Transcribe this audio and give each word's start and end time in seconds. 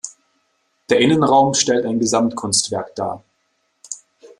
Der 0.89 0.99
Innenraum 0.99 1.53
stellt 1.53 1.85
ein 1.85 1.99
Gesamtkunstwerk 1.99 2.95
dar. 2.95 3.23